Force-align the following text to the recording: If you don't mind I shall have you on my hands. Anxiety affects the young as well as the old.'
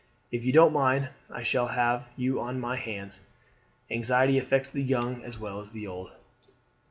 If 0.31 0.43
you 0.43 0.51
don't 0.51 0.73
mind 0.73 1.09
I 1.29 1.43
shall 1.43 1.67
have 1.67 2.09
you 2.17 2.39
on 2.41 2.59
my 2.59 2.75
hands. 2.75 3.21
Anxiety 3.91 4.39
affects 4.39 4.71
the 4.71 4.81
young 4.81 5.21
as 5.23 5.37
well 5.37 5.61
as 5.61 5.69
the 5.69 5.85
old.' 5.85 6.09